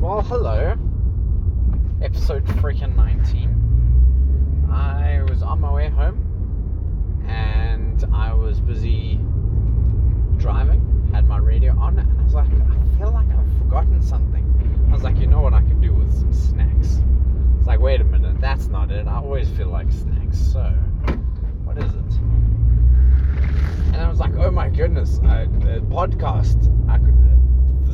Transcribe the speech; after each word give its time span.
Well, 0.00 0.22
hello. 0.22 0.76
Episode 2.00 2.46
freaking 2.46 2.96
19. 2.96 4.68
I 4.72 5.22
was 5.28 5.42
on 5.42 5.60
my 5.60 5.70
way 5.70 5.90
home 5.90 7.22
and 7.28 8.02
I 8.10 8.32
was 8.32 8.60
busy 8.60 9.20
driving, 10.38 11.10
had 11.12 11.28
my 11.28 11.36
radio 11.36 11.78
on, 11.78 11.98
and 11.98 12.18
I 12.18 12.24
was 12.24 12.32
like, 12.32 12.46
I 12.46 12.98
feel 12.98 13.12
like 13.12 13.28
I've 13.28 13.58
forgotten 13.58 14.00
something. 14.00 14.42
I 14.88 14.92
was 14.94 15.02
like, 15.02 15.18
you 15.18 15.26
know 15.26 15.42
what 15.42 15.52
I 15.52 15.60
could 15.60 15.82
do 15.82 15.92
with 15.92 16.10
some 16.18 16.32
snacks? 16.32 17.02
It's 17.58 17.66
like, 17.66 17.80
wait 17.80 18.00
a 18.00 18.04
minute, 18.04 18.40
that's 18.40 18.68
not 18.68 18.90
it. 18.90 19.06
I 19.06 19.16
always 19.16 19.50
feel 19.50 19.68
like 19.68 19.92
snacks. 19.92 20.38
So, 20.38 20.62
what 21.64 21.76
is 21.76 21.92
it? 21.92 22.14
And 23.92 23.96
I 23.96 24.08
was 24.08 24.18
like, 24.18 24.34
oh 24.36 24.50
my 24.50 24.70
goodness, 24.70 25.18
a 25.18 25.46
podcast. 25.90 26.70
I 26.88 26.96
could, 26.96 27.20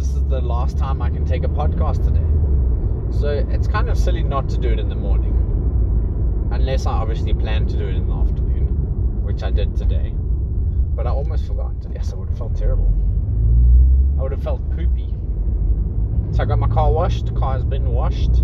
this 0.07 0.17
is 0.17 0.25
the 0.29 0.41
last 0.41 0.79
time 0.79 1.03
I 1.03 1.11
can 1.11 1.25
take 1.25 1.43
a 1.43 1.49
podcast 1.49 2.05
today. 2.05 3.19
So 3.19 3.29
it's 3.53 3.67
kind 3.67 3.89
of 3.89 3.99
silly 3.99 4.23
not 4.23 4.49
to 4.51 4.59
do 4.59 4.69
it 4.69 4.79
in 4.79 4.89
the 4.89 4.95
morning. 4.95 5.33
Unless 6.53 6.87
I 6.87 6.93
obviously 6.93 7.35
plan 7.35 7.67
to 7.67 7.77
do 7.77 7.89
it 7.89 7.97
in 7.97 8.07
the 8.07 8.15
afternoon, 8.15 9.25
which 9.25 9.43
I 9.43 9.51
did 9.51 9.77
today. 9.77 10.13
But 10.95 11.09
I 11.09 11.11
almost 11.11 11.47
forgot. 11.47 11.75
Yes, 11.93 12.13
I 12.13 12.17
would 12.17 12.29
have 12.29 12.39
felt 12.39 12.57
terrible. 12.57 12.93
I 14.19 14.23
would 14.23 14.33
have 14.33 14.43
felt 14.43 14.61
poopy. 14.71 15.13
So 16.31 16.43
I 16.43 16.47
got 16.47 16.59
my 16.61 16.69
car 16.69 16.93
washed. 16.93 17.35
Car 17.35 17.55
has 17.55 17.65
been 17.65 17.93
washed. 17.93 18.43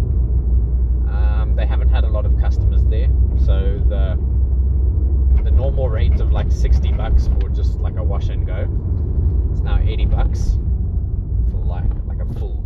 Um, 1.13 1.55
they 1.57 1.67
haven't 1.67 1.91
had 1.91 2.03
a 2.05 2.09
lot 2.09 2.27
of 2.27 2.37
customers 2.41 2.83
there, 2.85 3.11
so 3.39 3.81
the 3.89 4.19
the 5.45 5.51
normal 5.51 5.89
rate 5.89 6.21
of 6.21 6.33
like 6.33 6.51
60 6.53 6.93
bucks 6.93 7.29
for 7.29 7.49
just 7.49 7.81
like 7.81 7.97
a 7.97 8.03
wash 8.03 8.29
and 8.29 8.47
go. 8.47 8.67
It's 9.51 9.61
now 9.61 9.79
80 9.81 10.07
bucks 10.07 10.59
for 11.51 11.59
like 11.65 11.85
like 12.07 12.21
a 12.21 12.33
full 12.39 12.65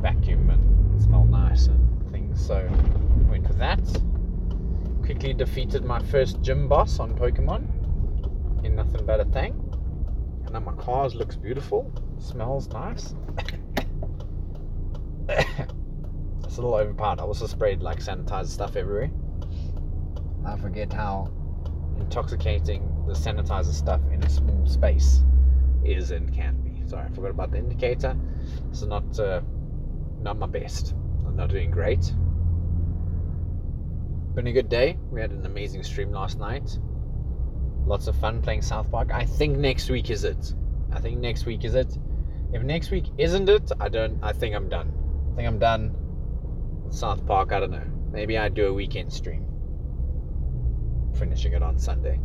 vacuum 0.00 0.50
and 0.50 1.00
smell 1.00 1.24
nice 1.24 1.66
and 1.66 2.10
things. 2.10 2.44
So 2.44 2.68
went 3.28 3.46
with 3.46 3.58
that. 3.58 3.80
Quickly 5.02 5.34
defeated 5.50 5.84
my 5.84 5.98
first 5.98 6.40
gym 6.42 6.68
boss 6.68 7.00
on 7.00 7.12
Pokemon 7.12 7.64
in 8.64 8.76
nothing 8.76 9.04
but 9.04 9.18
a 9.18 9.24
thing. 9.24 9.52
And 10.44 10.52
now 10.52 10.60
my 10.60 10.74
cars 10.74 11.16
looks 11.16 11.34
beautiful. 11.34 11.90
Smells 12.20 12.68
nice. 12.68 13.16
it's 15.28 16.56
a 16.56 16.60
little 16.62 16.76
overpowered. 16.76 17.18
I 17.18 17.24
also 17.24 17.48
sprayed 17.48 17.82
like 17.82 17.98
sanitizer 17.98 18.46
stuff 18.46 18.76
everywhere. 18.76 19.10
I 20.46 20.56
forget 20.56 20.92
how 20.92 21.32
intoxicating 21.98 22.88
the 23.08 23.14
sanitizer 23.14 23.74
stuff 23.74 24.00
in 24.12 24.22
a 24.22 24.30
small 24.30 24.64
space 24.68 25.24
is 25.84 26.12
and 26.12 26.32
can 26.32 26.60
be. 26.60 26.88
Sorry, 26.88 27.06
I 27.06 27.08
forgot 27.12 27.32
about 27.32 27.50
the 27.50 27.58
indicator. 27.58 28.16
Is 28.70 28.86
not 28.86 29.18
uh, 29.18 29.40
not 30.22 30.38
my 30.38 30.46
best. 30.46 30.94
I'm 31.26 31.34
not 31.34 31.50
doing 31.50 31.72
great. 31.72 32.14
Been 34.34 34.46
a 34.46 34.52
good 34.52 34.68
day. 34.68 34.96
We 35.10 35.20
had 35.20 35.32
an 35.32 35.44
amazing 35.44 35.82
stream 35.82 36.12
last 36.12 36.38
night. 36.38 36.78
Lots 37.84 38.06
of 38.06 38.14
fun 38.16 38.40
playing 38.42 38.62
South 38.62 38.88
Park. 38.90 39.10
I 39.12 39.24
think 39.24 39.58
next 39.58 39.90
week 39.90 40.08
is 40.08 40.22
it. 40.22 40.54
I 40.92 41.00
think 41.00 41.18
next 41.18 41.46
week 41.46 41.64
is 41.64 41.74
it. 41.74 41.98
If 42.52 42.62
next 42.62 42.92
week 42.92 43.06
isn't 43.18 43.48
it, 43.48 43.72
I 43.80 43.88
don't. 43.88 44.22
I 44.22 44.32
think 44.32 44.54
I'm 44.54 44.68
done. 44.68 44.92
I 45.32 45.36
think 45.36 45.48
I'm 45.48 45.58
done. 45.58 45.96
South 46.90 47.26
Park. 47.26 47.52
I 47.52 47.58
don't 47.60 47.72
know. 47.72 47.86
Maybe 48.12 48.38
I 48.38 48.48
do 48.48 48.68
a 48.68 48.72
weekend 48.72 49.12
stream 49.12 49.46
finishing 51.18 51.52
it 51.52 51.62
on 51.62 51.78
Sunday. 51.78 52.20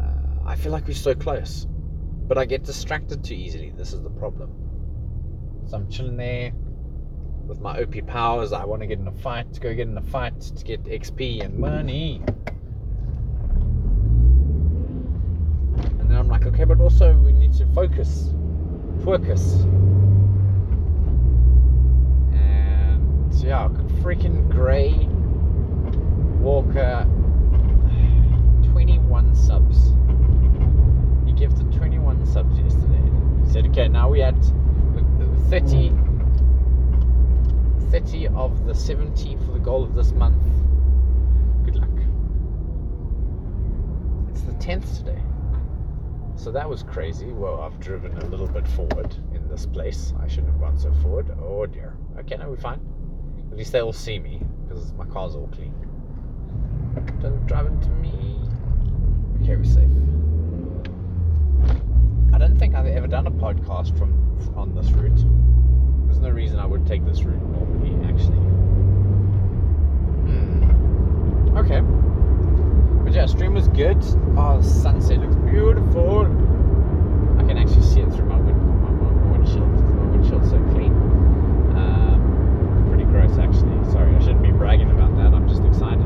Uh, 0.00 0.48
I 0.48 0.56
feel 0.56 0.72
like 0.72 0.88
we're 0.88 0.94
so 0.94 1.14
close, 1.14 1.66
but 2.26 2.38
I 2.38 2.46
get 2.46 2.64
distracted 2.64 3.22
too 3.22 3.34
easily. 3.34 3.70
This 3.76 3.92
is 3.92 4.02
the 4.02 4.10
problem. 4.10 4.50
So 5.66 5.76
I'm 5.76 5.90
chilling 5.90 6.16
there 6.16 6.52
with 7.46 7.60
my 7.60 7.80
OP 7.80 8.06
powers. 8.06 8.52
I 8.52 8.64
want 8.64 8.82
to 8.82 8.86
get 8.86 8.98
in 8.98 9.06
a 9.06 9.12
fight, 9.12 9.52
to 9.54 9.60
go 9.60 9.74
get 9.74 9.88
in 9.88 9.96
a 9.96 10.02
fight 10.02 10.40
to 10.40 10.64
get 10.64 10.84
XP 10.84 11.44
and 11.44 11.58
money. 11.58 12.22
And 15.76 16.10
then 16.10 16.16
I'm 16.16 16.28
like, 16.28 16.46
okay, 16.46 16.64
but 16.64 16.80
also 16.80 17.14
we 17.14 17.32
need 17.32 17.52
to 17.54 17.66
focus. 17.66 18.32
Focus. 19.04 19.62
And 22.32 23.34
yeah, 23.34 23.68
freaking 24.02 24.48
Grey 24.50 25.08
Walker 26.40 27.06
21 28.72 29.34
subs. 29.34 29.92
He 31.26 31.32
gifted 31.32 31.72
21 31.72 32.26
subs 32.26 32.58
yesterday. 32.58 33.02
He 33.44 33.52
said, 33.52 33.66
okay, 33.66 33.88
now 33.88 34.08
we 34.08 34.20
had 34.20 34.36
30, 35.50 35.92
30 37.90 38.28
of 38.28 38.64
the 38.66 38.74
70 38.74 39.36
for 39.36 39.52
the 39.52 39.58
goal 39.58 39.84
of 39.84 39.94
this 39.94 40.12
month. 40.12 40.42
Good 41.64 41.76
luck. 41.76 41.88
It's 44.30 44.42
the 44.42 44.52
10th 44.52 44.98
today. 44.98 45.22
So 46.36 46.52
that 46.52 46.68
was 46.68 46.82
crazy. 46.82 47.32
Well, 47.32 47.60
I've 47.60 47.80
driven 47.80 48.16
a 48.18 48.26
little 48.26 48.46
bit 48.46 48.66
forward 48.68 49.16
in 49.34 49.48
this 49.48 49.66
place. 49.66 50.12
I 50.20 50.28
shouldn't 50.28 50.52
have 50.52 50.60
gone 50.60 50.78
so 50.78 50.92
forward. 51.02 51.30
Oh 51.40 51.66
dear. 51.66 51.96
Okay, 52.18 52.36
now 52.36 52.50
we're 52.50 52.56
fine. 52.56 52.80
At 53.50 53.56
least 53.56 53.72
they'll 53.72 53.92
see 53.92 54.18
me 54.18 54.42
because 54.68 54.92
my 54.94 55.06
car's 55.06 55.34
all 55.34 55.48
clean. 55.48 55.74
Don't 57.20 57.46
drive 57.46 57.66
into 57.66 57.88
me. 57.88 58.38
Okay, 59.42 59.56
we're 59.56 59.64
safe. 59.64 59.90
I 62.34 62.38
don't 62.38 62.56
think 62.58 62.74
I've 62.74 62.86
ever 62.86 63.06
done 63.06 63.26
a 63.26 63.30
podcast 63.30 63.96
from 63.96 64.12
on 64.56 64.74
this 64.74 64.90
route. 64.90 65.45
There's 66.16 66.28
no 66.28 66.34
reason 66.34 66.58
I 66.58 66.64
would 66.64 66.86
take 66.86 67.04
this 67.04 67.24
route 67.24 67.42
normally, 67.42 67.92
actually. 68.08 68.38
Hmm. 70.24 71.58
Okay. 71.58 71.82
But 73.04 73.12
yeah, 73.12 73.26
stream 73.26 73.52
was 73.52 73.68
good. 73.68 74.02
Oh, 74.34 74.62
sunset 74.62 75.20
looks 75.20 75.34
beautiful. 75.50 76.20
I 77.38 77.44
can 77.44 77.58
actually 77.58 77.82
see 77.82 78.00
it 78.00 78.10
through 78.14 78.30
my, 78.30 78.40
windshield. 79.30 79.68
My 79.94 80.06
windshield's 80.06 80.48
so 80.48 80.58
clean. 80.70 80.92
Um, 81.76 82.86
pretty 82.88 83.04
gross, 83.04 83.36
actually. 83.36 83.84
Sorry, 83.92 84.14
I 84.14 84.18
shouldn't 84.20 84.42
be 84.42 84.52
bragging 84.52 84.90
about 84.90 85.14
that. 85.18 85.34
I'm 85.34 85.46
just 85.46 85.64
excited. 85.64 86.00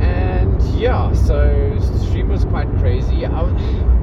And 0.00 0.62
yeah, 0.80 1.12
so 1.12 1.78
stream 2.06 2.30
was 2.30 2.46
quite 2.46 2.70
crazy. 2.78 3.26
I, 3.26 3.40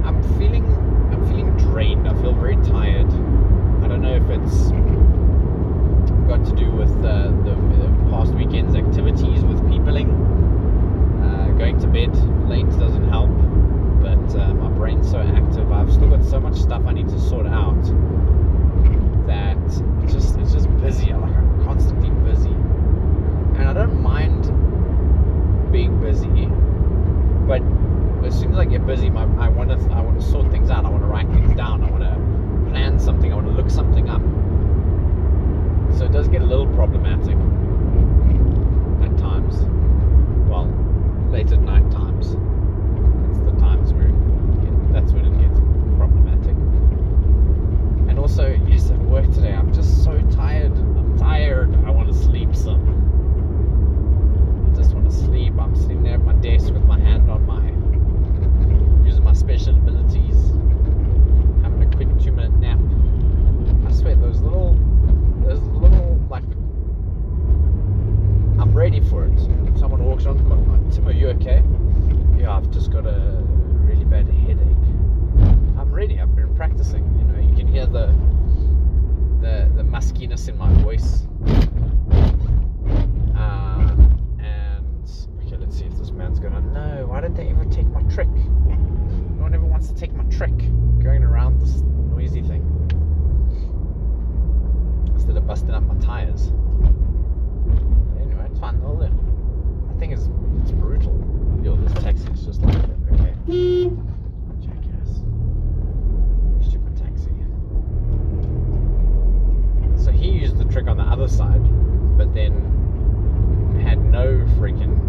I'm 0.05 0.21
feeling, 0.37 0.67
I'm 1.11 1.25
feeling 1.25 1.57
drained. 1.57 2.07
I 2.07 2.13
feel 2.21 2.35
very 2.35 2.57
tired. 2.57 3.11
I 3.83 3.87
don't 3.87 4.01
know 4.01 4.15
if 4.15 4.29
it's 4.29 4.71
got 6.29 6.45
to 6.45 6.55
do 6.55 6.71
with 6.71 6.89
uh, 7.03 7.27
the, 7.43 7.53
the 7.75 7.89
past 8.09 8.31
weekend's 8.33 8.75
activities 8.75 9.43
with 9.43 9.59
peopling. 9.69 10.09
Uh, 11.21 11.47
going 11.57 11.77
to 11.81 11.87
late 12.63 12.79
doesn't 12.79 13.09
help, 13.09 13.29
but 14.01 14.39
uh, 14.39 14.53
my 14.53 14.69
brain's 14.69 15.09
so 15.09 15.19
active. 15.19 15.71
I've 15.71 15.91
still 15.91 16.09
got 16.09 16.23
so 16.23 16.39
much 16.39 16.55
stuff 16.55 16.83
I 16.85 16.93
need 16.93 17.09
to 17.09 17.19
sort 17.19 17.47
out 17.47 17.81
that 19.27 19.57
it's 20.03 20.13
just 20.13 20.37
it's 20.37 20.53
just 20.53 20.69
busy. 20.77 21.13
Like 21.13 21.35
I'm 21.35 21.63
constantly 21.63 22.09
busy, 22.29 22.49
and 22.49 23.69
I 23.69 23.73
don't 23.73 24.01
mind 24.01 24.43
being 25.71 25.99
busy, 25.99 26.47
but 27.47 27.61
as 28.25 28.39
soon 28.39 28.53
as 28.53 28.59
I 28.59 28.65
get 28.65 28.85
busy, 28.85 29.09
my, 29.09 29.23
I 29.43 29.49
want 29.49 29.69
to 29.69 29.77
I 29.91 30.01
want 30.01 30.19
to 30.19 30.25
sort 30.25 30.51
things 30.51 30.69
out. 30.69 30.85
I 30.85 30.89
want 30.89 31.03
to 31.03 31.07
write 31.07 31.27
things 31.29 31.55
down. 31.55 31.83
I 31.83 31.91
want 31.91 32.03
to 32.03 32.69
plan 32.71 32.99
something. 32.99 33.31
I 33.31 33.35
want 33.35 33.47
to 33.47 33.53
look 33.53 33.69
something 33.69 34.09
up. 34.09 34.21
So 35.97 36.05
it 36.05 36.11
does 36.11 36.27
get 36.27 36.41
a 36.41 36.45
little 36.45 36.67
problematic 36.75 37.37
at 39.03 39.17
times. 39.17 39.57
Well, 40.49 40.67
late 41.29 41.51
at 41.51 41.61
night 41.61 41.89
times. 41.91 42.35
It's 43.29 43.39
the 43.39 43.59
times 43.59 43.93
where 43.93 44.07
it 44.07 44.15
get, 44.61 44.93
that's 44.93 45.11
when 45.11 45.25
it 45.25 45.39
gets 45.39 45.59
problematic. 45.97 46.55
And 48.09 48.17
also, 48.19 48.59
yes, 48.67 48.89
at 48.89 48.99
work 48.99 49.25
today, 49.33 49.53
I'm 49.53 49.71
just 49.73 50.03
so 50.03 50.19
tired. 50.31 50.71
I'm 50.71 51.17
tired. 51.17 51.73
I 51.85 51.91
want 51.91 52.07
to 52.07 52.13
sleep 52.13 52.55
some. 52.55 52.81
I 54.71 54.75
just 54.75 54.93
want 54.93 55.09
to 55.09 55.15
sleep. 55.15 55.53
I'm 55.59 55.75
sitting 55.75 56.01
there 56.03 56.15
at 56.15 56.21
my 56.21 56.33
desk 56.33 56.73
with 56.73 56.85
my 56.85 56.99
hand 56.99 57.29
on 57.29 57.45
my 57.45 57.63
using 59.05 59.23
my 59.23 59.33
special 59.33 59.75
abilities, 59.75 60.53
having 61.61 61.83
a 61.83 61.95
quick 61.95 62.09
two 62.19 62.31
minute 62.31 62.53
nap. 62.59 62.79
I 63.87 63.91
swear 63.91 64.15
those 64.15 64.39
little 64.41 64.75
those 65.43 65.61
little 65.61 66.19
like 66.29 66.43
I'm 68.59 68.73
ready 68.73 69.01
for 69.01 69.25
it. 69.25 69.39
Someone 69.77 70.03
walks 70.05 70.25
around 70.25 70.37
the 70.37 70.43
corner, 70.43 70.63
like, 70.71 70.93
Tim, 70.93 71.07
are 71.07 71.11
you 71.11 71.27
okay? 71.29 71.63
Yeah, 72.37 72.55
I've 72.55 72.69
just 72.71 72.91
got 72.91 73.05
a 73.05 73.43
really 73.81 74.05
bad 74.05 74.27
headache. 74.27 74.59
I'm 75.77 75.91
ready. 75.91 76.19
I've 76.21 76.35
been 76.35 76.55
practicing. 76.55 77.03
You 77.17 77.25
know, 77.25 77.39
you 77.39 77.55
can 77.55 77.67
hear 77.67 77.85
the 77.85 78.13
the 79.41 79.69
the 79.75 79.83
muskiness 79.83 80.47
in 80.47 80.57
my 80.57 80.71
voice. 80.81 81.27
Uh, 83.35 83.95
and 84.39 85.09
okay, 85.45 85.57
let's 85.57 85.77
see 85.77 85.85
if 85.85 85.97
this 85.97 86.11
man's 86.11 86.31
gonna. 86.43 86.59
No, 86.59 87.07
why 87.07 87.21
did 87.21 87.35
they 87.35 87.47
ever 87.47 87.65
take 87.65 87.87
my 87.87 88.01
trick? 88.03 88.27
No 88.27 89.43
one 89.43 89.53
ever 89.53 89.65
wants 89.65 89.87
to 89.87 89.95
take 89.95 90.13
my 90.13 90.25
trick. 90.25 90.55
Going 91.01 91.23
around 91.23 91.59
this 91.61 91.81
noisy 92.11 92.41
thing. 92.41 92.61
Instead 95.13 95.37
of 95.37 95.47
busting 95.47 95.71
up 95.71 95.83
my 95.83 95.95
tires. 95.95 96.51
But 96.81 98.21
anyway, 98.21 98.45
it's 98.49 98.59
fine. 98.59 98.79
They'll 98.81 98.97
learn. 98.97 99.17
I 99.95 99.99
think 99.99 100.11
it's 100.11 100.29
it's 100.61 100.71
brutal. 100.71 101.13
Yo, 101.63 101.77
this 101.77 101.93
taxi 102.03 102.29
is 102.31 102.45
just 102.45 102.61
like 102.61 102.75
that. 102.75 102.97
Okay. 103.13 103.89
Jackass. 104.59 105.23
Stupid 106.67 106.97
taxi. 106.97 107.31
So 109.95 110.11
he 110.11 110.29
used 110.29 110.57
the 110.57 110.65
trick 110.65 110.87
on 110.87 110.97
the 110.97 111.03
other 111.03 111.29
side, 111.29 111.63
but 112.17 112.33
then 112.33 112.51
had 113.81 113.99
no 114.11 114.45
freaking 114.57 114.99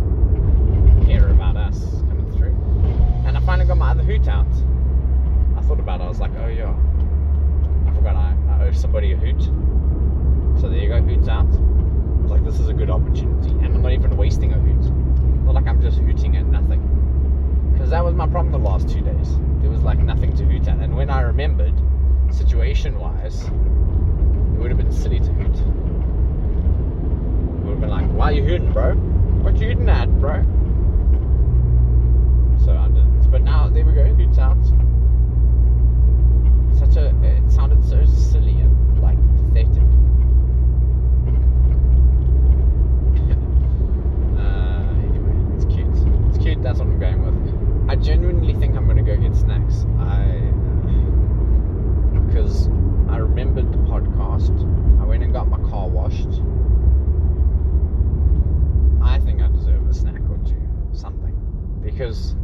care 1.06 1.28
about 1.28 1.56
us 1.56 2.00
coming 2.08 2.32
through. 2.32 2.54
And 3.26 3.36
I 3.36 3.40
finally 3.40 3.63
got 3.74 3.78
my 3.78 3.90
other 3.90 4.04
hoot 4.04 4.28
out. 4.28 4.46
I 5.56 5.60
thought 5.62 5.80
about 5.80 6.00
it. 6.00 6.04
I 6.04 6.08
was 6.08 6.20
like, 6.20 6.30
oh 6.38 6.46
yeah, 6.46 6.72
I 7.88 7.94
forgot 7.96 8.14
I, 8.14 8.36
I 8.50 8.66
owe 8.66 8.72
somebody 8.72 9.12
a 9.12 9.16
hoot. 9.16 9.42
So 10.60 10.68
there 10.68 10.78
you 10.78 10.88
go, 10.88 11.02
hoots 11.02 11.26
out. 11.26 11.48
I 11.48 12.22
was 12.22 12.30
like, 12.30 12.44
this 12.44 12.60
is 12.60 12.68
a 12.68 12.72
good 12.72 12.88
opportunity, 12.88 13.50
and 13.50 13.74
I'm 13.74 13.82
not 13.82 13.90
even 13.90 14.16
wasting 14.16 14.52
a 14.52 14.58
hoot. 14.58 14.92
Not 15.44 15.54
like 15.54 15.66
I'm 15.66 15.82
just 15.82 15.98
hooting 15.98 16.36
at 16.36 16.46
nothing. 16.46 16.80
Because 17.72 17.90
that 17.90 18.04
was 18.04 18.14
my 18.14 18.28
problem 18.28 18.52
the 18.52 18.58
last 18.58 18.88
two 18.88 19.00
days. 19.00 19.36
There 19.60 19.70
was 19.70 19.82
like 19.82 19.98
nothing 19.98 20.36
to 20.36 20.44
hoot 20.44 20.68
at, 20.68 20.78
and 20.78 20.96
when 20.96 21.10
I 21.10 21.22
remembered, 21.22 21.74
situation-wise, 22.30 23.42
it 23.42 23.50
would 24.60 24.70
have 24.70 24.78
been 24.78 24.92
silly 24.92 25.18
to 25.18 25.32
hoot. 25.32 25.56
It 25.56 25.66
would 27.64 27.70
have 27.72 27.80
been 27.80 27.90
like, 27.90 28.06
why 28.12 28.26
are 28.26 28.34
you 28.34 28.44
hooting, 28.44 28.72
bro? 28.72 28.94
What 28.94 29.56
you 29.56 29.66
hooting 29.66 29.88
at, 29.88 30.08
bro? 30.20 30.44
So 32.64 32.70
I 32.72 32.88
didn't. 33.64 33.64
But 33.64 33.64
now 33.64 33.68
there 33.68 33.84
we 33.84 33.92
go, 33.92 34.04
hoots 34.14 34.38
out. 34.38 34.56
Such 36.78 36.96
a 36.96 37.14
it 37.22 37.50
sounded 37.50 37.84
so 37.84 38.04
silly 38.04 38.60
and 38.60 39.02
like 39.02 39.18
pathetic. 39.36 39.68
uh, 44.38 45.04
anyway, 45.04 45.36
it's 45.54 45.64
cute. 45.66 45.86
It's 46.28 46.38
cute. 46.38 46.62
That's 46.62 46.78
what 46.78 46.88
I'm 46.88 46.98
going 46.98 47.22
with. 47.22 47.90
I 47.90 47.96
genuinely 47.96 48.54
think 48.54 48.76
I'm 48.76 48.86
gonna 48.86 49.02
go 49.02 49.16
get 49.16 49.34
snacks. 49.36 49.84
I 49.98 50.40
because 52.26 52.68
I 53.08 53.18
remembered 53.18 53.72
the 53.72 53.78
podcast. 53.78 54.52
I 55.00 55.04
went 55.04 55.22
and 55.22 55.32
got 55.32 55.48
my 55.48 55.58
car 55.70 55.88
washed. 55.88 56.40
I 59.02 59.18
think 59.20 59.42
I 59.42 59.48
deserve 59.48 59.88
a 59.88 59.94
snack 59.94 60.20
or 60.30 60.38
two, 60.44 60.60
something, 60.92 61.34
because 61.82 62.34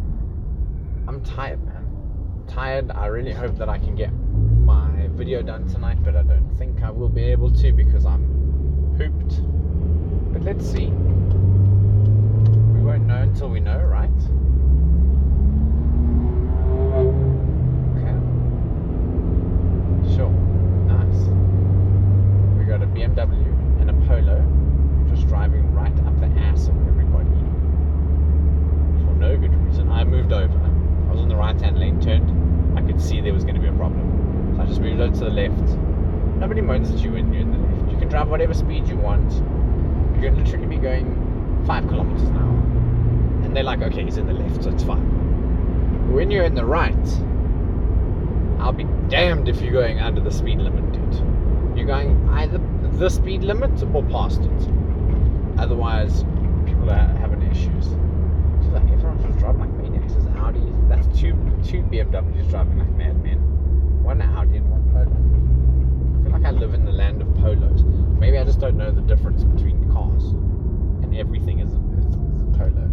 I'm 1.11 1.25
tired, 1.25 1.61
man. 1.67 1.77
I'm 1.77 2.47
tired. 2.47 2.93
I 2.93 3.07
really 3.07 3.33
hope 3.33 3.59
that 3.59 3.69
I 3.69 3.79
can 3.79 3.97
get 3.97 4.13
my 4.13 5.09
video 5.09 5.43
done 5.43 5.67
tonight, 5.67 5.99
but 6.05 6.15
I 6.15 6.23
don't 6.23 6.57
think 6.57 6.85
I 6.85 6.91
will 6.93 7.09
be 7.09 7.25
able 7.25 7.51
to 7.51 7.73
because 7.73 8.07
I'm 8.07 8.95
hooped. 8.97 9.43
But 10.33 10.43
let's 10.43 10.65
see. 10.65 10.87
We 10.87 12.81
won't 12.81 13.07
know 13.09 13.23
until 13.23 13.49
we 13.49 13.59
know, 13.59 13.81
right? 13.81 14.09
Okay. 17.99 18.15
Sure. 20.15 20.31
Nice. 20.87 21.27
We 22.57 22.65
got 22.67 22.85
a 22.85 22.87
BMW 22.87 23.81
and 23.81 23.91
a 23.91 23.95
Polo 24.07 24.47
just 25.13 25.27
driving 25.27 25.75
right 25.75 25.99
up 26.07 26.21
the 26.21 26.29
ass 26.39 26.69
of 26.69 26.77
everybody 26.87 27.31
for 29.05 29.15
no 29.17 29.37
good 29.37 29.53
reason. 29.67 29.91
I 29.91 30.05
moved 30.05 30.33
over. 30.33 30.71
I 31.11 31.13
was 31.13 31.23
in 31.23 31.29
the 31.29 31.35
right 31.35 31.61
hand 31.61 31.77
lane, 31.77 32.01
turned. 32.01 32.79
I 32.79 32.83
could 32.83 33.01
see 33.01 33.21
there 33.21 33.35
was 33.35 33.43
going 33.43 33.57
to 33.57 33.61
be 33.61 33.67
a 33.67 33.73
problem. 33.73 34.55
So 34.55 34.63
I 34.63 34.67
just 34.67 34.81
moved 34.81 35.01
over 35.01 35.10
to 35.21 35.27
the 35.27 35.31
left. 35.31 35.77
Nobody 36.39 36.63
minds 36.63 36.91
at 36.91 36.99
you 37.01 37.13
when 37.13 37.31
you're 37.31 37.43
in 37.43 37.53
the 37.53 37.59
left. 37.59 37.93
You 37.93 37.99
can 37.99 38.09
drive 38.09 38.29
whatever 38.29 38.55
speed 38.55 38.89
you 38.89 38.97
want. 38.97 39.31
You 40.15 40.23
can 40.23 40.37
literally 40.43 40.67
be 40.67 40.77
going 40.77 41.63
five 41.67 41.87
kilometers 41.89 42.23
an 42.23 42.37
hour. 42.37 43.45
And 43.45 43.55
they're 43.55 43.63
like, 43.63 43.83
okay, 43.83 44.03
he's 44.03 44.17
in 44.17 44.27
the 44.27 44.33
left, 44.33 44.65
so 44.65 44.71
it's 44.71 44.83
fine. 44.83 46.07
But 46.07 46.15
when 46.15 46.31
you're 46.31 46.45
in 46.45 46.55
the 46.55 46.65
right, 46.65 46.95
I'll 48.61 48.73
be 48.73 48.85
damned 49.09 49.49
if 49.49 49.61
you're 49.61 49.73
going 49.73 50.01
under 50.01 50.23
the 50.23 50.31
speed 50.31 50.59
limit, 50.59 50.91
dude. 50.93 51.77
You're 51.77 51.87
going 51.87 52.29
either 52.31 52.59
the 52.93 53.11
speed 53.11 53.43
limit 53.43 53.83
or 53.95 54.03
past 54.05 54.41
it. 54.41 54.69
Otherwise, 55.59 56.25
people 56.65 56.89
are 56.91 57.09
having 57.21 57.43
issues. 57.43 57.85
She's 58.63 58.73
like, 58.73 58.91
everyone's 58.91 59.23
just 59.25 59.39
driving 59.39 59.61
like 59.61 59.71
maniacs. 59.71 60.15
There's 60.15 60.27
Audi. 60.39 60.65
That's 60.89 61.07
two 61.09 61.33
two 61.63 61.83
BMWs 61.83 62.49
driving 62.49 62.79
like 62.79 62.91
madmen. 62.93 63.50
One 64.11 64.23
Audi 64.23 64.57
and 64.57 64.69
one 64.69 64.83
Polo. 64.91 65.07
I 65.07 66.23
feel 66.25 66.33
like 66.33 66.45
I 66.45 66.51
live 66.51 66.75
in 66.75 66.85
the 66.85 66.91
land 66.91 67.23
of 67.23 67.33
polos. 67.37 67.85
Maybe 68.19 68.39
I 68.39 68.43
just 68.43 68.59
don't 68.59 68.77
know 68.77 68.91
the 68.91 69.03
difference 69.03 69.45
between 69.45 69.89
cars, 69.93 70.25
and 71.05 71.17
everything 71.17 71.61
is 71.61 71.73
a, 71.73 71.77
is, 71.77 72.17
a 72.17 72.59
Polo. 72.59 72.91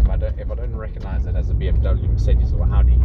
If 0.00 0.08
I 0.08 0.16
don't 0.16 0.36
if 0.40 0.50
I 0.50 0.54
don't 0.56 0.74
recognize 0.74 1.26
it 1.26 1.36
as 1.36 1.50
a 1.50 1.54
BMW, 1.54 2.10
Mercedes, 2.10 2.52
or 2.52 2.64
Audi, 2.64 2.98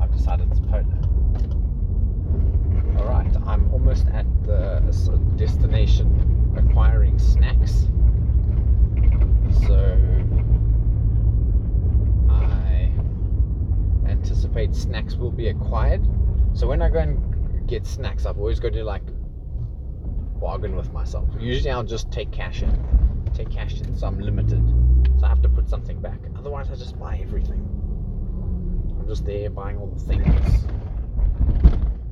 I've 0.00 0.12
decided 0.12 0.48
it's 0.52 0.60
Polo. 0.60 0.86
All 2.98 3.08
right, 3.08 3.36
I'm 3.44 3.68
almost 3.72 4.06
at 4.12 4.26
the 4.44 4.78
destination, 5.34 6.54
acquiring 6.56 7.18
snacks. 7.18 7.88
So 9.66 9.98
I 12.30 12.92
anticipate 14.20 14.74
snacks 14.74 15.14
will 15.16 15.30
be 15.30 15.48
acquired. 15.48 16.06
So 16.52 16.66
when 16.66 16.82
I 16.82 16.90
go 16.90 16.98
and 16.98 17.66
get 17.66 17.86
snacks, 17.86 18.26
I've 18.26 18.38
always 18.38 18.60
got 18.60 18.74
to 18.74 18.84
like 18.84 19.02
bargain 20.40 20.76
with 20.76 20.92
myself. 20.92 21.28
Usually 21.38 21.70
I'll 21.70 21.82
just 21.82 22.10
take 22.10 22.30
cash 22.30 22.62
in, 22.62 23.24
take 23.34 23.50
cash 23.50 23.80
in, 23.80 23.96
so 23.96 24.06
I'm 24.06 24.20
limited. 24.20 24.62
So 25.18 25.26
I 25.26 25.28
have 25.28 25.42
to 25.42 25.48
put 25.48 25.68
something 25.68 26.00
back. 26.00 26.18
Otherwise, 26.36 26.70
I 26.70 26.76
just 26.76 26.98
buy 26.98 27.18
everything. 27.22 27.66
I'm 28.98 29.06
just 29.08 29.24
there 29.24 29.48
buying 29.48 29.78
all 29.78 29.86
the 29.86 30.00
things. 30.00 30.64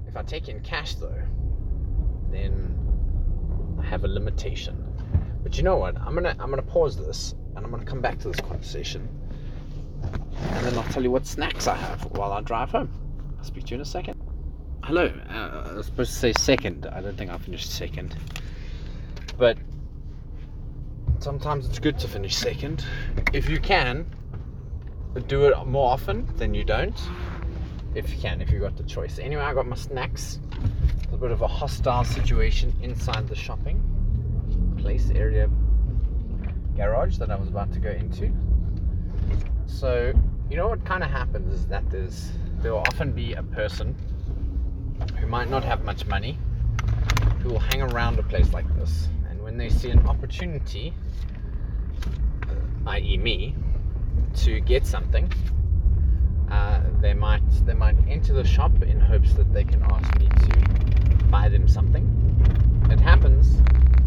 If 0.06 0.16
I 0.16 0.22
take 0.22 0.48
in 0.48 0.60
cash 0.60 0.94
though, 0.94 1.22
then 2.30 2.74
I 3.78 3.84
have 3.84 4.04
a 4.04 4.08
limitation. 4.08 4.82
But 5.42 5.58
you 5.58 5.62
know 5.62 5.76
what? 5.76 5.98
I'm 5.98 6.14
gonna 6.14 6.34
I'm 6.38 6.50
gonna 6.50 6.62
pause 6.62 6.96
this 6.96 7.34
and 7.54 7.64
I'm 7.64 7.70
gonna 7.70 7.84
come 7.84 8.00
back 8.00 8.18
to 8.20 8.28
this 8.28 8.40
conversation. 8.40 9.08
And 10.02 10.66
then 10.66 10.76
I'll 10.76 10.90
tell 10.90 11.02
you 11.02 11.10
what 11.10 11.26
snacks 11.26 11.66
I 11.66 11.76
have 11.76 12.02
while 12.12 12.32
I 12.32 12.40
drive 12.40 12.70
home. 12.70 12.90
I'll 13.38 13.44
speak 13.44 13.64
to 13.64 13.70
you 13.70 13.74
in 13.76 13.80
a 13.80 13.84
second. 13.84 14.20
Hello. 14.84 15.12
Uh, 15.30 15.68
I 15.70 15.72
was 15.74 15.86
supposed 15.86 16.12
to 16.12 16.18
say 16.18 16.32
second. 16.32 16.86
I 16.86 17.00
don't 17.00 17.16
think 17.16 17.30
I 17.30 17.38
finished 17.38 17.70
second. 17.70 18.16
But 19.36 19.58
sometimes 21.18 21.68
it's 21.68 21.78
good 21.78 21.98
to 22.00 22.08
finish 22.08 22.36
second. 22.36 22.84
If 23.32 23.48
you 23.48 23.60
can, 23.60 24.06
do 25.26 25.46
it 25.46 25.66
more 25.66 25.92
often 25.92 26.28
than 26.36 26.54
you 26.54 26.64
don't. 26.64 26.98
If 27.94 28.10
you 28.10 28.18
can, 28.18 28.40
if 28.40 28.50
you've 28.50 28.62
got 28.62 28.76
the 28.76 28.84
choice. 28.84 29.18
Anyway, 29.18 29.42
I 29.42 29.54
got 29.54 29.66
my 29.66 29.76
snacks. 29.76 30.38
It's 31.02 31.12
a 31.12 31.16
bit 31.16 31.30
of 31.30 31.42
a 31.42 31.48
hostile 31.48 32.04
situation 32.04 32.74
inside 32.82 33.28
the 33.28 33.34
shopping 33.34 33.82
place 34.78 35.10
area 35.10 35.50
garage 36.76 37.18
that 37.18 37.30
I 37.30 37.36
was 37.36 37.48
about 37.48 37.72
to 37.72 37.80
go 37.80 37.90
into. 37.90 38.32
So, 39.68 40.12
you 40.50 40.56
know 40.56 40.66
what 40.68 40.84
kind 40.84 41.04
of 41.04 41.10
happens 41.10 41.52
is 41.52 41.66
that 41.68 41.88
there's 41.90 42.32
there 42.62 42.72
will 42.72 42.80
often 42.80 43.12
be 43.12 43.34
a 43.34 43.42
person 43.42 43.94
who 45.20 45.26
might 45.28 45.48
not 45.48 45.62
have 45.62 45.84
much 45.84 46.04
money 46.06 46.36
who 47.40 47.50
will 47.50 47.60
hang 47.60 47.82
around 47.82 48.18
a 48.18 48.22
place 48.24 48.52
like 48.52 48.66
this, 48.76 49.08
and 49.30 49.40
when 49.40 49.56
they 49.56 49.68
see 49.68 49.90
an 49.90 50.04
opportunity, 50.08 50.92
i.e., 52.86 53.16
me, 53.18 53.54
to 54.34 54.58
get 54.60 54.84
something, 54.84 55.30
uh, 56.50 56.80
they 57.00 57.14
might 57.14 57.42
they 57.64 57.74
might 57.74 57.94
enter 58.08 58.32
the 58.32 58.44
shop 58.44 58.82
in 58.82 58.98
hopes 58.98 59.34
that 59.34 59.52
they 59.52 59.62
can 59.62 59.82
ask 59.84 60.18
me 60.18 60.28
to 60.28 60.58
buy 61.30 61.48
them 61.48 61.68
something. 61.68 62.04
It 62.90 62.98
happens 62.98 63.60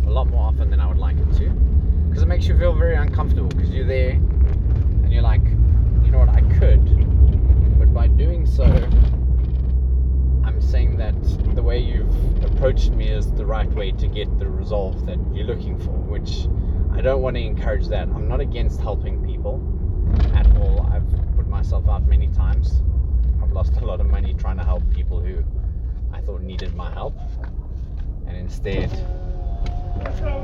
a 0.06 0.10
lot 0.10 0.28
more 0.28 0.46
often 0.48 0.70
than 0.70 0.82
I 0.82 0.88
would 0.88 0.98
like 0.98 1.16
it 1.18 1.32
to, 1.38 1.50
because 2.10 2.24
it 2.24 2.28
makes 2.28 2.48
you 2.48 2.58
feel 2.58 2.74
very 2.74 2.96
uncomfortable. 2.96 3.48
Because 3.48 3.70
you're 3.70 3.86
there 3.88 4.12
and 4.12 5.14
you're 5.14 5.22
like, 5.22 5.44
you 6.04 6.12
know 6.12 6.20
what, 6.20 6.30
I 6.30 6.42
could, 6.62 7.80
but 7.80 7.92
by 7.92 8.06
doing 8.06 8.46
so, 8.46 8.66
I'm 10.46 10.62
saying 10.62 10.96
that 10.98 11.16
the 11.56 11.64
way 11.64 11.80
you've 11.80 12.44
approached 12.44 12.92
me 12.92 13.08
is 13.08 13.32
the 13.32 13.48
right 13.48 13.68
way 13.72 13.92
to 13.94 14.08
get 14.08 14.38
the 14.38 14.48
resolve 14.48 15.08
that 15.08 15.18
you're 15.34 15.48
looking 15.48 15.80
for, 15.80 15.90
which 15.90 16.48
I 16.96 17.02
don't 17.02 17.24
want 17.24 17.36
to 17.38 17.42
encourage 17.42 17.88
that. 17.88 18.08
I'm 18.10 18.28
not 18.28 18.42
against 18.42 18.80
helping 18.80 19.26
people 19.26 19.60
at 20.36 20.46
all. 20.58 20.88
I've 20.94 21.10
put 21.36 21.48
myself 21.48 21.90
out 21.90 22.06
many 22.06 22.28
times. 22.28 22.84
I've 23.42 23.54
lost 23.54 23.78
a 23.78 23.84
lot 23.84 24.00
of 24.00 24.06
money 24.06 24.36
trying 24.36 24.58
to 24.58 24.64
help 24.64 24.84
people 24.92 25.20
who 25.20 25.44
I 26.14 26.22
thought 26.22 26.44
needed 26.44 26.76
my 26.76 26.94
help, 26.94 27.18
and 28.28 28.38
instead 28.38 28.92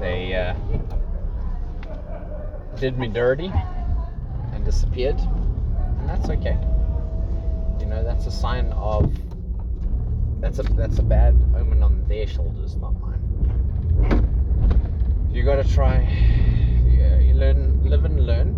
they 0.02 0.34
uh, 0.34 0.56
did 2.80 2.98
me 2.98 3.08
dirty 3.08 3.52
and 4.54 4.66
disappeared, 4.66 5.20
and 6.08 6.18
that's 6.18 6.30
okay. 6.30 6.58
You 7.80 7.86
know, 7.86 8.04
that's 8.04 8.26
a 8.28 8.32
sign 8.32 8.72
of 8.74 9.12
that's 10.40 10.60
a 10.60 10.64
that's 10.64 11.00
a 11.00 11.04
bad 11.04 11.34
omen 11.56 11.84
on 11.84 12.06
their 12.08 12.28
shoulders, 12.28 12.76
not 12.78 12.94
mine. 13.02 13.22
you 15.32 15.44
got 15.44 15.56
to 15.56 15.74
try. 15.74 16.00
Yeah, 16.88 17.20
you 17.20 17.34
learn, 17.34 17.84
live 17.84 18.06
and 18.06 18.26
learn. 18.26 18.54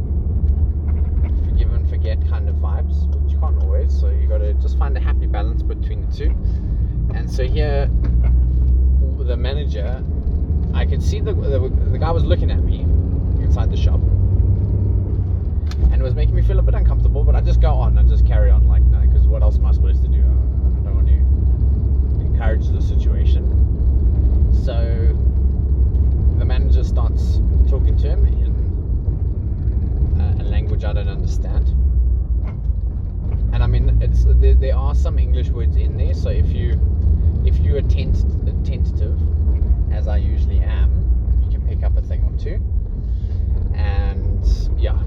Forgive 1.46 1.74
and 1.74 1.90
forget 1.90 2.26
kind 2.28 2.48
of 2.50 2.56
vibes, 2.56 3.08
which 3.24 3.34
you 3.34 3.40
can't 3.40 3.62
always. 3.64 3.98
So 4.00 4.10
you 4.10 4.28
got 4.28 4.40
to 4.40 4.54
just 4.56 4.78
find 4.78 4.96
a 4.98 5.00
happy 5.00 5.28
balance 5.28 5.64
between 5.64 6.08
the 6.10 6.16
two. 6.16 6.30
And 7.16 7.30
so 7.30 7.44
here, 7.46 7.90
the 9.18 9.38
manager, 9.38 10.04
I 10.74 10.86
could 10.86 11.02
see 11.02 11.20
the 11.20 11.34
the, 11.34 11.70
the 11.92 11.98
guy 11.98 12.12
was 12.12 12.24
looking 12.24 12.52
at 12.52 12.64
me 12.64 12.82
inside 13.42 13.72
the 13.72 13.78
shop, 13.78 14.00
and 16.00 16.06
it 16.06 16.08
was 16.08 16.16
making 16.16 16.34
me 16.34 16.42
feel 16.42 16.60
a 16.60 16.62
bit 16.62 16.76
uncomfortable. 16.76 17.26
But 17.26 17.36
I 17.36 17.42
just 17.42 17.60
go 17.60 17.74
on, 17.74 17.98
I 17.98 18.04
just 18.04 18.26
carry 18.26 18.50
on 18.50 18.70
like 18.70 18.90
that, 18.92 19.02
because 19.02 19.28
what 19.28 19.42
else 19.42 19.58
am 19.58 19.66
I 19.66 19.74
supposed 19.74 20.02
to 20.04 20.08
do? 20.08 20.20
I 20.20 20.80
don't 20.82 20.96
want 20.96 21.08
to 21.08 22.26
encourage 22.26 22.70
the 22.70 22.82
situation. 22.82 23.44
So 24.64 24.74
the 26.38 26.46
manager 26.46 26.86
starts 26.86 27.42
talking 27.70 27.98
to 27.98 28.08
him 28.12 28.26
in 28.28 30.22
uh, 30.22 30.42
a 30.42 30.46
language 30.46 30.86
I 30.86 30.94
don't 30.94 31.10
understand. 31.10 31.68
And 33.54 33.62
I 33.62 33.68
mean, 33.68 34.02
it's 34.02 34.24
there, 34.24 34.56
there 34.56 34.78
are 34.78 34.96
some 34.96 35.20
English 35.20 35.50
words 35.50 35.76
in 35.76 35.98
there. 35.98 36.14
So 36.14 36.30
if 36.30 36.48
you 36.48 36.80
if 37.46 37.60
you 37.60 37.76
are 37.76 37.82
tent, 37.82 38.24
tentative, 38.66 39.20
as 39.92 40.08
I 40.08 40.16
usually 40.16 40.60
am, 40.60 41.42
you 41.44 41.52
can 41.52 41.68
pick 41.68 41.84
up 41.84 41.98
a 41.98 42.02
thing 42.02 42.24
or 42.24 42.32
two. 42.40 42.62
And 43.76 44.48
yeah, 44.78 44.98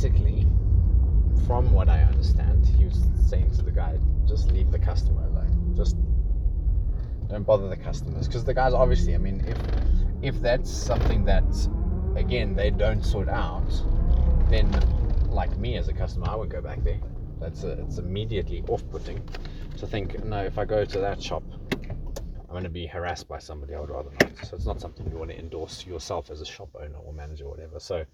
basically, 0.00 0.46
from 1.44 1.72
what 1.72 1.88
I 1.88 2.02
understand, 2.02 2.64
he 2.64 2.84
was 2.84 3.02
saying 3.28 3.50
to 3.56 3.62
the 3.62 3.72
guy, 3.72 3.98
just 4.28 4.52
leave 4.52 4.70
the 4.70 4.78
customer 4.78 5.22
alone. 5.22 5.74
Just 5.76 5.96
don't 7.28 7.42
bother 7.42 7.68
the 7.68 7.76
customers. 7.76 8.28
Because 8.28 8.44
the 8.44 8.54
guys 8.54 8.72
obviously 8.74 9.16
i 9.16 9.18
mean 9.18 9.44
if 9.44 9.58
if 10.22 10.40
that's 10.40 10.70
something 10.70 11.24
that 11.24 11.44
again 12.14 12.54
they 12.54 12.70
don't 12.70 13.04
sort 13.04 13.28
out 13.28 13.68
then 14.48 14.70
like 15.30 15.54
me 15.58 15.76
as 15.76 15.88
a 15.88 15.92
customer 15.92 16.26
i 16.28 16.34
would 16.36 16.48
go 16.48 16.60
back 16.60 16.82
there. 16.84 17.00
That's 17.40 17.64
a, 17.64 17.72
it's 17.82 17.98
immediately 17.98 18.62
off-putting 18.68 19.20
to 19.78 19.86
think 19.86 20.24
no 20.24 20.44
if 20.44 20.58
i 20.58 20.64
go 20.64 20.84
to 20.84 20.98
that 21.00 21.20
shop 21.20 21.42
i'm 21.72 22.50
going 22.50 22.62
to 22.62 22.70
be 22.70 22.86
harassed 22.86 23.26
by 23.26 23.40
somebody 23.40 23.74
i 23.74 23.80
would 23.80 23.90
rather 23.90 24.10
not. 24.20 24.46
So 24.46 24.54
it's 24.54 24.66
not 24.66 24.80
something 24.80 25.10
you 25.10 25.18
want 25.18 25.32
to 25.32 25.38
endorse 25.38 25.84
yourself 25.84 26.30
as 26.30 26.40
a 26.40 26.46
shop 26.46 26.68
owner 26.80 26.98
or 27.04 27.12
manager 27.12 27.46
or 27.46 27.50
whatever. 27.50 27.80
So 27.80 28.04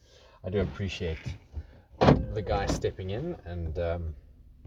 i 0.44 0.48
do 0.48 0.60
appreciate 0.60 1.18
the 2.34 2.42
guy 2.42 2.66
stepping 2.66 3.10
in 3.10 3.36
and 3.44 3.78
um, 3.78 4.14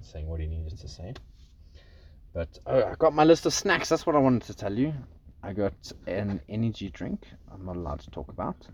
saying 0.01 0.27
what 0.27 0.39
he 0.39 0.47
needed 0.47 0.77
to 0.79 0.87
say 0.87 1.13
but 2.37 2.59
oh, 2.67 2.83
I 2.83 2.93
got 2.99 3.15
my 3.15 3.23
list 3.23 3.47
of 3.47 3.53
snacks. 3.53 3.89
That's 3.89 4.05
what 4.05 4.15
I 4.15 4.19
wanted 4.19 4.43
to 4.43 4.53
tell 4.53 4.71
you. 4.71 4.93
I 5.41 5.53
got 5.53 5.91
an 6.05 6.39
energy 6.47 6.91
drink. 6.91 7.25
I'm 7.51 7.65
not 7.65 7.75
allowed 7.75 8.01
to 8.01 8.11
talk 8.11 8.29
about. 8.29 8.67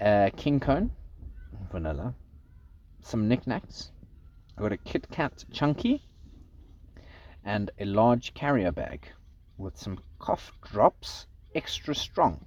Uh, 0.00 0.30
King 0.34 0.60
Cone, 0.60 0.90
vanilla. 1.70 2.14
Some 3.02 3.28
knickknacks. 3.28 3.90
I 4.56 4.62
got 4.62 4.72
a 4.72 4.78
Kit 4.78 5.08
Kat 5.10 5.44
Chunky, 5.52 6.04
and 7.44 7.70
a 7.78 7.84
large 7.84 8.32
carrier 8.32 8.72
bag 8.72 9.06
with 9.58 9.76
some 9.76 9.98
cough 10.18 10.52
drops, 10.62 11.26
extra 11.54 11.94
strong, 11.94 12.46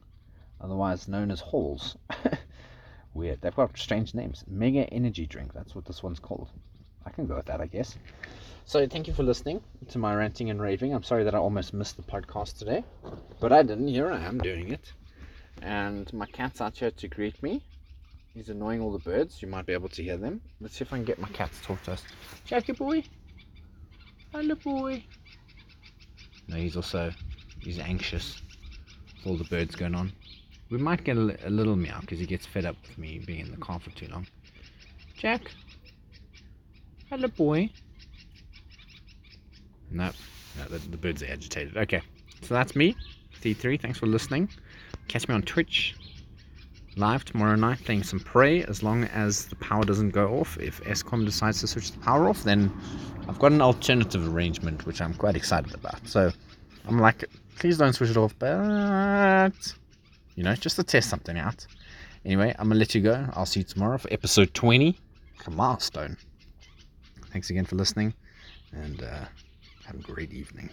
otherwise 0.59 1.07
known 1.07 1.29
as 1.29 1.41
Halls. 1.41 1.95
Weird. 3.13 3.41
They've 3.41 3.55
got 3.55 3.77
strange 3.77 4.13
names. 4.13 4.43
Mega 4.47 4.81
Energy 4.93 5.25
Drink. 5.25 5.53
That's 5.53 5.75
what 5.75 5.85
this 5.85 6.03
one's 6.03 6.19
called. 6.19 6.49
I 7.05 7.09
can 7.09 7.25
go 7.25 7.35
with 7.35 7.45
that, 7.45 7.61
I 7.61 7.65
guess. 7.65 7.97
So 8.65 8.85
thank 8.85 9.07
you 9.07 9.13
for 9.13 9.23
listening 9.23 9.61
to 9.87 9.97
my 9.97 10.13
ranting 10.13 10.51
and 10.51 10.61
raving. 10.61 10.93
I'm 10.93 11.03
sorry 11.03 11.23
that 11.23 11.33
I 11.33 11.39
almost 11.39 11.73
missed 11.73 11.97
the 11.97 12.03
podcast 12.03 12.59
today, 12.59 12.83
but 13.39 13.51
I 13.51 13.63
didn't. 13.63 13.87
Here 13.87 14.11
I 14.11 14.19
am 14.19 14.37
doing 14.37 14.71
it, 14.71 14.93
and 15.63 16.11
my 16.13 16.27
cat's 16.27 16.61
out 16.61 16.77
here 16.77 16.91
to 16.91 17.07
greet 17.07 17.41
me. 17.41 17.63
He's 18.35 18.49
annoying 18.49 18.79
all 18.79 18.91
the 18.91 18.99
birds. 18.99 19.41
You 19.41 19.47
might 19.47 19.65
be 19.65 19.73
able 19.73 19.89
to 19.89 20.03
hear 20.03 20.17
them. 20.17 20.39
Let's 20.61 20.77
see 20.77 20.83
if 20.83 20.93
I 20.93 20.97
can 20.97 21.05
get 21.05 21.17
my 21.17 21.29
cat 21.29 21.51
to 21.51 21.61
talk 21.63 21.81
to 21.83 21.93
us. 21.93 22.03
Jackie 22.45 22.73
boy, 22.73 23.03
hello 24.31 24.53
boy. 24.53 25.03
No, 26.47 26.57
he's 26.57 26.75
also 26.75 27.11
he's 27.59 27.79
anxious 27.79 28.39
with 29.17 29.25
all 29.25 29.37
the 29.37 29.45
birds 29.45 29.75
going 29.75 29.95
on. 29.95 30.13
We 30.69 30.77
might 30.77 31.03
get 31.03 31.17
a, 31.17 31.47
a 31.47 31.49
little 31.49 31.75
meow 31.75 31.99
because 32.01 32.19
he 32.19 32.25
gets 32.25 32.45
fed 32.45 32.65
up 32.65 32.75
with 32.87 32.97
me 32.97 33.19
being 33.25 33.41
in 33.41 33.51
the 33.51 33.57
car 33.57 33.79
for 33.79 33.89
too 33.91 34.07
long. 34.07 34.27
Jack, 35.17 35.51
hello 37.09 37.27
boy. 37.27 37.69
No, 39.91 40.11
no 40.57 40.65
the, 40.65 40.77
the 40.89 40.97
birds 40.97 41.23
are 41.23 41.27
agitated. 41.27 41.75
Okay, 41.75 42.01
so 42.41 42.53
that's 42.53 42.75
me, 42.75 42.95
T3. 43.41 43.81
Thanks 43.81 43.97
for 43.97 44.05
listening. 44.05 44.49
Catch 45.07 45.27
me 45.27 45.35
on 45.35 45.41
Twitch 45.41 45.95
live 46.99 47.23
tomorrow 47.23 47.55
night 47.55 47.79
playing 47.85 48.03
some 48.03 48.19
Prey 48.19 48.63
as 48.63 48.83
long 48.83 49.05
as 49.05 49.45
the 49.45 49.55
power 49.55 49.83
doesn't 49.83 50.09
go 50.09 50.39
off. 50.39 50.57
If 50.59 50.83
Eskom 50.83 51.25
decides 51.25 51.61
to 51.61 51.67
switch 51.67 51.91
the 51.91 51.99
power 51.99 52.27
off, 52.27 52.43
then 52.43 52.71
I've 53.27 53.39
got 53.39 53.51
an 53.51 53.61
alternative 53.61 54.27
arrangement 54.33 54.85
which 54.85 55.01
I'm 55.01 55.13
quite 55.13 55.35
excited 55.35 55.73
about. 55.73 56.05
So 56.07 56.31
I'm 56.87 56.99
like, 56.99 57.25
please 57.57 57.77
don't 57.77 57.93
switch 57.93 58.09
it 58.09 58.17
off, 58.17 58.37
but 58.37 59.51
you 60.39 60.45
know, 60.45 60.55
just 60.55 60.77
to 60.77 60.83
test 60.85 61.09
something 61.09 61.37
out. 61.37 61.67
Anyway, 62.23 62.55
I'm 62.57 62.69
gonna 62.69 62.79
let 62.79 62.95
you 62.95 63.01
go. 63.01 63.27
I'll 63.33 63.45
see 63.45 63.59
you 63.59 63.65
tomorrow 63.65 63.97
for 63.97 64.07
episode 64.13 64.53
20. 64.53 64.97
A 65.45 65.51
milestone. 65.51 66.15
Thanks 67.33 67.49
again 67.49 67.65
for 67.65 67.75
listening, 67.75 68.13
and 68.71 69.03
uh, 69.03 69.25
have 69.85 69.95
a 69.95 70.01
great 70.01 70.31
evening. 70.31 70.69